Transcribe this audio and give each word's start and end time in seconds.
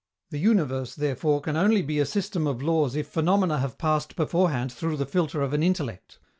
The 0.31 0.39
universe, 0.39 0.95
therefore, 0.95 1.41
can 1.41 1.55
only 1.55 1.83
be 1.83 1.99
a 1.99 2.07
system 2.07 2.47
of 2.47 2.63
laws 2.63 2.95
if 2.95 3.05
phenomena 3.07 3.59
have 3.59 3.77
passed 3.77 4.15
beforehand 4.15 4.73
through 4.73 4.97
the 4.97 5.05
filter 5.05 5.43
of 5.43 5.53
an 5.53 5.61
intellect. 5.61 6.17